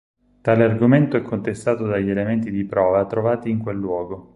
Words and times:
Tale 0.41 0.63
argomento 0.63 1.15
è 1.15 1.21
contestato 1.21 1.85
dagli 1.85 2.09
elementi 2.09 2.49
di 2.49 2.65
prova 2.65 3.05
trovati 3.05 3.51
in 3.51 3.59
quel 3.59 3.77
luogo. 3.77 4.29